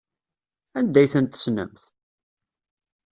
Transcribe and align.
Anda 0.77 0.99
ay 1.01 1.09
tent-tessnemt? 1.13 1.81